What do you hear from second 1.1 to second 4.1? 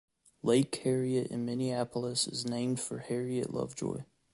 in Minneapolis is named for Harriet Lovejoy.